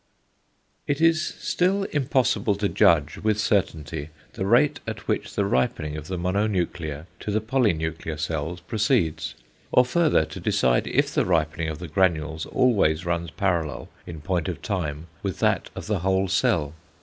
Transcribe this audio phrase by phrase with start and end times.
[0.87, 6.07] It is still impossible to judge with certainty the rate at which the ripening of
[6.07, 9.35] the mononuclear to the polynuclear cells proceeds,
[9.71, 14.47] or further to decide if the ripening of the granules always runs parallel in point
[14.47, 16.73] of time with that of the whole cell.